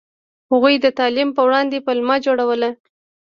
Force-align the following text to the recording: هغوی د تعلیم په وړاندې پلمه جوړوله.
هغوی 0.51 0.75
د 0.81 0.87
تعلیم 0.99 1.29
په 1.33 1.41
وړاندې 1.47 1.83
پلمه 1.85 2.15
جوړوله. 2.25 2.69